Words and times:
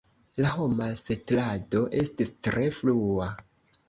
La 0.43 0.51
homa 0.51 0.85
setlado 0.99 1.81
estis 2.05 2.31
tre 2.47 2.65
frua. 2.79 3.29